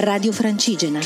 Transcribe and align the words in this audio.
Radio 0.00 0.30
Francigena. 0.30 1.00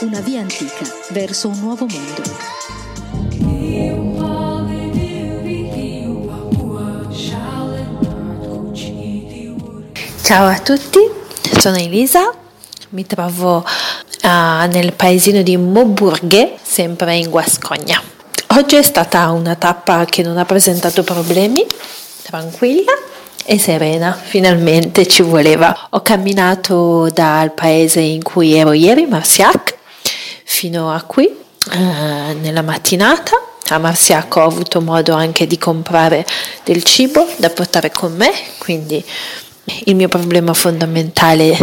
Una 0.00 0.18
via 0.18 0.40
antica 0.40 0.84
verso 1.10 1.46
un 1.46 1.60
nuovo 1.60 1.86
mondo. 1.86 2.22
Ciao 10.22 10.46
a 10.48 10.58
tutti, 10.58 10.98
sono 11.56 11.76
Elisa, 11.76 12.34
mi 12.88 13.06
trovo 13.06 13.58
uh, 13.58 14.28
nel 14.72 14.92
paesino 14.94 15.42
di 15.42 15.56
Moburghe, 15.56 16.58
sempre 16.60 17.14
in 17.14 17.30
Guascogna. 17.30 18.02
Oggi 18.56 18.74
è 18.74 18.82
stata 18.82 19.30
una 19.30 19.54
tappa 19.54 20.04
che 20.04 20.24
non 20.24 20.36
ha 20.36 20.44
presentato 20.44 21.04
problemi, 21.04 21.64
tranquilla 22.22 23.10
e 23.44 23.58
serena, 23.58 24.12
finalmente 24.12 25.06
ci 25.06 25.22
voleva. 25.22 25.88
Ho 25.90 26.00
camminato 26.00 27.08
dal 27.10 27.52
paese 27.52 28.00
in 28.00 28.22
cui 28.22 28.54
ero 28.54 28.72
ieri, 28.72 29.06
Marsiac, 29.06 29.76
fino 30.44 30.92
a 30.92 31.02
qui, 31.02 31.24
uh, 31.26 32.38
nella 32.40 32.62
mattinata. 32.62 33.36
A 33.68 33.78
Marsiac 33.78 34.36
ho 34.36 34.44
avuto 34.44 34.80
modo 34.80 35.14
anche 35.14 35.46
di 35.46 35.58
comprare 35.58 36.26
del 36.64 36.82
cibo 36.82 37.26
da 37.36 37.48
portare 37.50 37.90
con 37.90 38.14
me, 38.14 38.30
quindi 38.58 39.02
il 39.84 39.94
mio 39.94 40.08
problema 40.08 40.52
fondamentale 40.52 41.56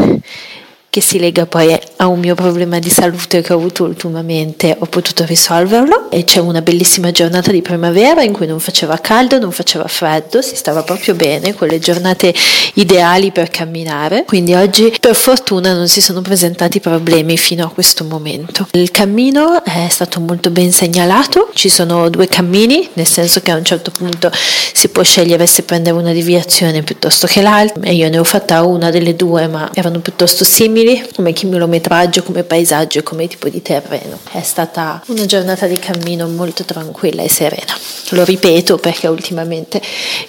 che 0.99 1.01
si 1.01 1.17
lega 1.17 1.45
poi 1.45 1.77
a 1.97 2.07
un 2.07 2.19
mio 2.19 2.35
problema 2.35 2.77
di 2.77 2.89
salute 2.89 3.41
che 3.41 3.53
ho 3.53 3.55
avuto 3.55 3.85
ultimamente, 3.85 4.75
ho 4.77 4.85
potuto 4.85 5.23
risolverlo 5.23 6.11
e 6.11 6.25
c'è 6.25 6.39
una 6.39 6.61
bellissima 6.61 7.11
giornata 7.11 7.51
di 7.51 7.61
primavera 7.61 8.21
in 8.21 8.33
cui 8.33 8.45
non 8.45 8.59
faceva 8.59 8.97
caldo, 8.97 9.39
non 9.39 9.51
faceva 9.51 9.87
freddo, 9.87 10.41
si 10.41 10.55
stava 10.55 10.83
proprio 10.83 11.15
bene, 11.15 11.53
quelle 11.53 11.79
giornate 11.79 12.33
ideali 12.73 13.31
per 13.31 13.49
camminare, 13.49 14.25
quindi 14.25 14.53
oggi 14.53 14.93
per 14.99 15.15
fortuna 15.15 15.73
non 15.73 15.87
si 15.87 16.01
sono 16.01 16.21
presentati 16.21 16.81
problemi 16.81 17.37
fino 17.37 17.65
a 17.65 17.69
questo 17.69 18.03
momento. 18.03 18.67
Il 18.71 18.91
cammino 18.91 19.63
è 19.63 19.87
stato 19.89 20.19
molto 20.19 20.49
ben 20.49 20.71
segnalato, 20.71 21.49
ci 21.53 21.69
sono 21.69 22.09
due 22.09 22.27
cammini, 22.27 22.89
nel 22.93 23.07
senso 23.07 23.39
che 23.39 23.51
a 23.51 23.55
un 23.55 23.63
certo 23.63 23.91
punto 23.91 24.29
si 24.33 24.89
può 24.89 25.03
scegliere 25.03 25.47
se 25.47 25.63
prendere 25.63 25.95
una 25.95 26.13
deviazione 26.13 26.83
piuttosto 26.83 27.25
che 27.25 27.41
l'altra. 27.41 27.81
E 27.83 27.93
io 27.93 28.09
ne 28.09 28.17
ho 28.17 28.23
fatta 28.23 28.63
una 28.63 28.89
delle 28.89 29.15
due 29.15 29.47
ma 29.47 29.69
erano 29.73 29.99
piuttosto 29.99 30.43
simili 30.43 30.88
come 31.15 31.33
chilometraggio, 31.33 32.23
come 32.23 32.43
paesaggio 32.43 32.99
e 32.99 33.03
come 33.03 33.27
tipo 33.27 33.49
di 33.49 33.61
terreno. 33.61 34.19
È 34.31 34.41
stata 34.41 35.01
una 35.07 35.25
giornata 35.25 35.67
di 35.67 35.77
cammino 35.77 36.27
molto 36.27 36.63
tranquilla 36.63 37.23
e 37.23 37.29
serena. 37.29 37.73
Lo 38.11 38.23
ripeto 38.23 38.77
perché 38.77 39.07
ultimamente 39.07 39.81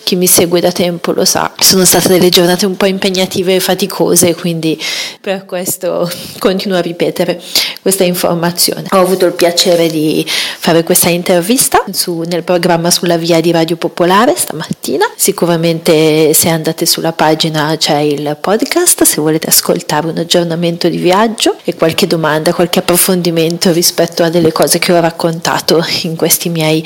chi 0.02 0.16
mi 0.16 0.26
segue 0.26 0.60
da 0.60 0.72
tempo 0.72 1.12
lo 1.12 1.24
sa, 1.24 1.52
sono 1.58 1.84
state 1.84 2.08
delle 2.08 2.28
giornate 2.28 2.66
un 2.66 2.76
po' 2.76 2.86
impegnative 2.86 3.56
e 3.56 3.60
faticose, 3.60 4.34
quindi 4.34 4.80
per 5.20 5.44
questo 5.44 6.10
continuo 6.38 6.78
a 6.78 6.80
ripetere 6.80 7.40
questa 7.82 8.04
informazione. 8.04 8.86
Ho 8.90 8.98
avuto 8.98 9.26
il 9.26 9.32
piacere 9.32 9.88
di 9.88 10.24
fare 10.26 10.82
questa 10.82 11.08
intervista 11.08 11.82
su, 11.92 12.22
nel 12.26 12.42
programma 12.42 12.90
sulla 12.90 13.16
via 13.16 13.40
di 13.40 13.50
Radio 13.50 13.76
Popolare 13.76 14.34
stamattina. 14.36 15.04
Sicuramente 15.16 16.32
se 16.34 16.48
andate 16.48 16.86
sulla 16.86 17.12
pagina 17.12 17.76
c'è 17.76 17.98
il 17.98 18.36
podcast 18.40 19.02
se 19.04 19.20
volete 19.20 19.48
ascoltare 19.48 20.06
un 20.08 20.18
aggiornamento 20.18 20.88
di 20.88 20.98
viaggio 20.98 21.56
e 21.64 21.74
qualche 21.74 22.06
domanda, 22.06 22.52
qualche 22.52 22.80
approfondimento 22.80 23.72
rispetto 23.72 24.22
a 24.22 24.28
delle 24.28 24.52
cose 24.52 24.78
che 24.78 24.92
ho 24.92 25.00
raccontato 25.00 25.84
in 26.02 26.16
questi 26.16 26.48
miei 26.48 26.84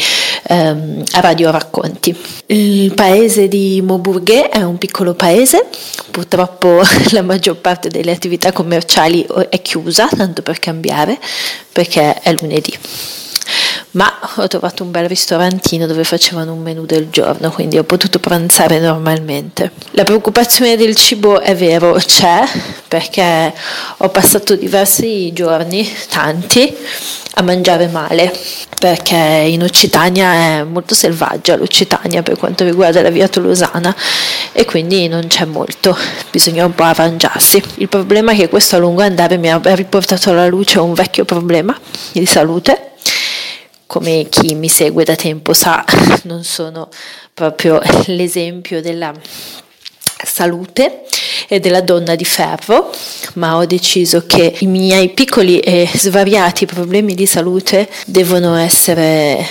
ehm, 0.49 0.84
radio 1.21 1.51
racconti. 1.51 2.17
Il 2.47 2.93
paese 2.95 3.49
di 3.49 3.81
Moburghe 3.83 4.49
è 4.49 4.63
un 4.63 4.79
piccolo 4.79 5.15
paese, 5.15 5.67
purtroppo 6.11 6.81
la 7.13 7.23
maggior 7.23 7.57
parte 7.57 7.89
delle 7.89 8.13
attività 8.13 8.53
commerciali 8.53 9.27
è 9.49 9.61
chiusa, 9.63 10.09
tanto 10.09 10.43
per 10.43 10.59
cambiare, 10.59 11.19
perché 11.73 12.21
è 12.21 12.33
lunedì 12.33 12.73
ma 13.95 14.13
ho 14.37 14.49
trovato 14.49 14.83
un 14.83 14.91
bel 14.91 15.09
ristorantino 15.09 15.87
dove 15.87 16.05
facevano 16.05 16.53
un 16.53 16.63
menù 16.63 16.85
del 16.85 17.11
giorno, 17.11 17.51
quindi 17.51 17.79
ho 17.79 17.85
potuto 17.85 18.19
pranzare 18.19 18.81
normalmente. 18.81 19.71
La 19.93 20.05
preoccupazione 20.05 20.77
del 20.77 20.97
cibo 20.97 21.41
è 21.41 21.55
vero, 21.55 21.95
c'è, 21.95 22.45
perché 22.89 23.53
ho 23.99 24.09
passato 24.09 24.57
diversi 24.57 25.33
giorni, 25.33 25.89
tanti, 26.09 26.77
a 27.37 27.43
mangiare 27.43 27.89
male, 27.89 28.33
perché 28.79 29.17
in 29.17 29.63
Occitania 29.63 30.33
è 30.33 30.63
molto 30.65 30.95
selvaggia 30.95 31.57
l'Occitania 31.57 32.23
per 32.23 32.37
quanto 32.37 32.65
riguarda 32.65 33.03
la 33.03 33.11
via 33.11 33.29
tolosana 33.29 33.95
e 34.53 34.65
quindi 34.65 35.09
non 35.09 35.27
c'è 35.29 35.45
molto, 35.45 35.97
bisogna 36.31 36.65
un 36.65 36.75
po' 36.75 36.85
arrangiarsi. 36.85 37.63
Il 37.77 37.89
problema 37.89 38.33
è 38.33 38.37
che 38.37 38.49
questo 38.49 38.77
a 38.77 38.79
lungo 38.81 39.03
andare 39.03 39.37
mi 39.37 39.51
ha 39.51 39.61
riportato 39.63 40.31
alla 40.31 40.47
luce 40.47 40.79
un 40.81 40.95
vecchio 40.95 41.25
problema 41.25 41.79
di 42.13 42.27
salute 42.27 42.94
come 43.87 44.27
chi 44.29 44.55
mi 44.55 44.69
segue 44.69 45.05
da 45.05 45.15
tempo 45.15 45.53
sa, 45.53 45.85
non 46.25 46.45
sono 46.45 46.89
proprio 47.33 47.81
l'esempio 48.07 48.81
della 48.81 49.13
salute 50.25 51.03
e 51.49 51.61
della 51.61 51.81
donna 51.81 52.15
di 52.15 52.25
ferro, 52.25 52.91
ma 53.35 53.57
ho 53.57 53.67
deciso 53.67 54.25
che 54.27 54.55
i 54.59 54.67
miei 54.67 55.11
piccoli 55.11 55.61
e 55.61 55.89
svariati 55.93 56.67
problemi 56.67 57.15
di 57.15 57.27
salute 57.27 57.89
devono 58.07 58.55
essere 58.57 59.45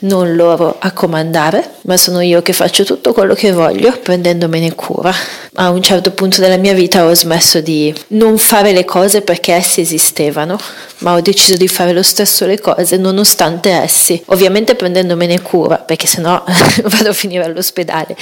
non 0.00 0.36
loro 0.36 0.76
a 0.78 0.92
comandare, 0.92 1.76
ma 1.82 1.96
sono 1.96 2.20
io 2.20 2.42
che 2.42 2.52
faccio 2.52 2.84
tutto 2.84 3.12
quello 3.12 3.34
che 3.34 3.52
voglio 3.52 3.96
prendendomene 3.98 4.74
cura. 4.74 5.12
A 5.60 5.70
un 5.70 5.82
certo 5.82 6.12
punto 6.12 6.40
della 6.40 6.56
mia 6.56 6.72
vita 6.72 7.04
ho 7.04 7.12
smesso 7.12 7.60
di 7.60 7.92
non 8.08 8.38
fare 8.38 8.70
le 8.70 8.84
cose 8.84 9.22
perché 9.22 9.54
essi 9.54 9.80
esistevano, 9.80 10.56
ma 10.98 11.14
ho 11.14 11.20
deciso 11.20 11.56
di 11.56 11.66
fare 11.66 11.92
lo 11.92 12.04
stesso 12.04 12.46
le 12.46 12.60
cose 12.60 12.96
nonostante 12.96 13.70
essi, 13.70 14.22
ovviamente 14.26 14.76
prendendomene 14.76 15.42
cura, 15.42 15.78
perché 15.78 16.06
sennò 16.06 16.44
vado 16.84 17.08
a 17.08 17.12
finire 17.12 17.42
all'ospedale, 17.42 18.16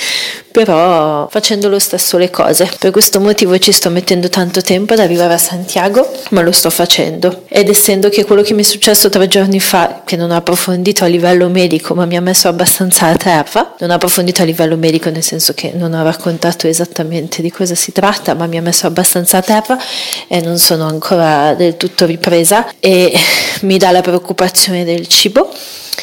però 0.50 1.28
facendo 1.28 1.68
lo 1.68 1.78
stesso 1.78 2.16
le 2.16 2.30
cose. 2.30 2.70
Per 2.78 2.90
questo 2.90 3.20
motivo 3.20 3.58
ci 3.58 3.70
sto 3.70 3.90
mettendo 3.90 4.30
tanto 4.30 4.62
tempo 4.62 4.94
ad 4.94 5.00
arrivare 5.00 5.34
a 5.34 5.38
Santiago, 5.38 6.10
ma 6.30 6.40
lo 6.40 6.52
sto 6.52 6.70
facendo. 6.70 7.42
Ed 7.48 7.68
essendo 7.68 8.08
che 8.08 8.24
quello 8.24 8.40
che 8.40 8.54
mi 8.54 8.62
è 8.62 8.64
successo 8.64 9.10
tre 9.10 9.28
giorni 9.28 9.60
fa, 9.60 10.00
che 10.06 10.16
non 10.16 10.30
ho 10.30 10.36
approfondito 10.36 11.04
a 11.04 11.06
livello 11.06 11.50
medico, 11.50 11.94
ma 11.94 12.06
mi 12.06 12.16
ha 12.16 12.22
messo 12.22 12.48
abbastanza 12.48 13.08
a 13.08 13.16
terra, 13.16 13.74
non 13.80 13.90
ho 13.90 13.94
approfondito 13.94 14.40
a 14.40 14.46
livello 14.46 14.78
medico 14.78 15.10
nel 15.10 15.22
senso 15.22 15.52
che 15.52 15.72
non 15.74 15.92
ho 15.92 16.02
raccontato 16.02 16.66
esattamente 16.66 17.24
di 17.42 17.50
cosa 17.50 17.74
si 17.74 17.92
tratta, 17.92 18.34
ma 18.34 18.46
mi 18.46 18.56
ha 18.56 18.62
messo 18.62 18.86
abbastanza 18.86 19.38
a 19.38 19.42
terra 19.42 19.78
e 20.28 20.40
non 20.40 20.58
sono 20.58 20.86
ancora 20.86 21.54
del 21.54 21.76
tutto 21.76 22.06
ripresa. 22.06 22.66
E 22.80 23.12
mi 23.62 23.78
dà 23.78 23.90
la 23.90 24.00
preoccupazione 24.00 24.84
del 24.84 25.06
cibo 25.06 25.52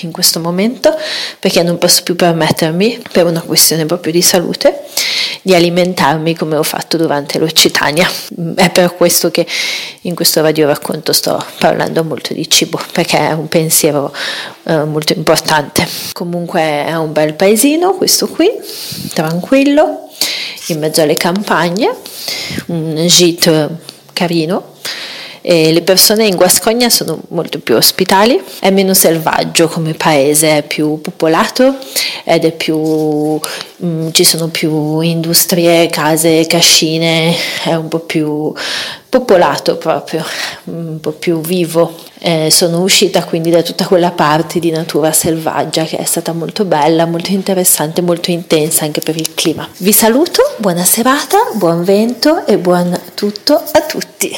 in 0.01 0.11
questo 0.11 0.39
momento 0.39 0.95
perché 1.39 1.63
non 1.63 1.77
posso 1.77 2.03
più 2.03 2.15
permettermi, 2.15 3.01
per 3.11 3.25
una 3.25 3.41
questione 3.41 3.85
proprio 3.85 4.11
di 4.11 4.21
salute, 4.21 4.82
di 5.43 5.53
alimentarmi 5.53 6.35
come 6.35 6.55
ho 6.55 6.63
fatto 6.63 6.97
durante 6.97 7.37
l'Occitania. 7.37 8.09
È 8.55 8.69
per 8.71 8.95
questo 8.95 9.29
che 9.29 9.45
in 10.01 10.15
questo 10.15 10.41
radio 10.41 10.65
racconto 10.67 11.13
sto 11.13 11.43
parlando 11.59 12.03
molto 12.03 12.33
di 12.33 12.49
cibo, 12.49 12.79
perché 12.91 13.19
è 13.19 13.31
un 13.33 13.47
pensiero 13.47 14.13
eh, 14.63 14.83
molto 14.85 15.13
importante. 15.13 15.87
Comunque 16.13 16.61
è 16.61 16.95
un 16.95 17.11
bel 17.11 17.33
paesino 17.35 17.93
questo 17.93 18.27
qui, 18.27 18.49
tranquillo, 19.13 20.09
in 20.67 20.79
mezzo 20.79 21.01
alle 21.01 21.17
campagne, 21.17 21.93
un 22.67 23.05
gite 23.05 23.69
carino 24.13 24.72
e 25.45 25.73
le 25.73 25.81
persone 25.81 26.25
in 26.25 26.37
Guascogna 26.37 26.89
sono 26.89 27.19
molto 27.29 27.59
più 27.59 27.75
ospitali, 27.75 28.41
è 28.59 28.69
meno 28.71 28.93
selvaggio 28.93 29.67
come 29.67 29.93
paese, 29.93 30.59
è 30.59 30.63
più 30.63 31.01
popolato 31.01 31.75
ed 32.23 32.45
è 32.45 32.51
più, 32.53 32.77
mh, 33.75 34.11
ci 34.11 34.23
sono 34.23 34.47
più 34.47 35.01
industrie, 35.01 35.87
case, 35.87 36.47
cascine, 36.47 37.35
è 37.65 37.73
un 37.73 37.89
po' 37.89 37.99
più 37.99 38.53
popolato 39.09 39.75
proprio, 39.75 40.23
un 40.65 40.99
po' 41.01 41.11
più 41.11 41.41
vivo. 41.41 41.93
Eh, 42.19 42.49
sono 42.49 42.79
uscita 42.79 43.25
quindi 43.25 43.49
da 43.49 43.61
tutta 43.61 43.85
quella 43.85 44.11
parte 44.11 44.59
di 44.59 44.71
natura 44.71 45.11
selvaggia 45.11 45.83
che 45.83 45.97
è 45.97 46.05
stata 46.05 46.31
molto 46.31 46.63
bella, 46.63 47.05
molto 47.05 47.31
interessante, 47.31 48.01
molto 48.01 48.31
intensa 48.31 48.85
anche 48.85 49.01
per 49.01 49.17
il 49.17 49.33
clima. 49.35 49.67
Vi 49.79 49.91
saluto, 49.91 50.55
buona 50.55 50.85
serata, 50.85 51.37
buon 51.55 51.83
vento 51.83 52.45
e 52.47 52.57
buon 52.57 52.97
tutto 53.13 53.55
a 53.55 53.81
tutti. 53.81 54.31